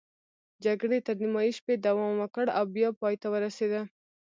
[0.65, 3.81] جګړې تر نیمايي شپې دوام وکړ او بیا پای ته ورسېده.